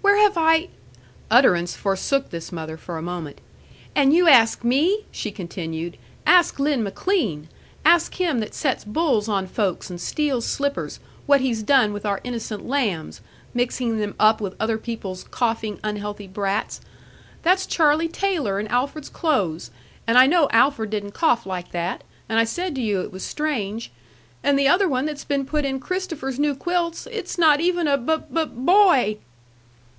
[0.00, 0.68] "Where have I"
[1.38, 3.40] Utterance forsook this mother for a moment.
[3.94, 5.96] "And you ask me!" she continued.
[6.26, 7.48] "Ask Lin McLean.
[7.84, 12.20] Ask him that sets bulls on folks and steals slippers, what he's done with our
[12.24, 13.20] innocent lambs,
[13.54, 16.80] mixing them up with other people's coughing, unhealthy brats.
[17.42, 19.70] That's Charlie Taylor in Alfred's clothes,
[20.06, 23.24] and I know Alfred didn't cough like that, and I said to you it was
[23.24, 23.92] strange;
[24.42, 27.96] and the other one that's been put in Christopher's new quilts is not even a
[27.98, 29.18] bub bub boy!"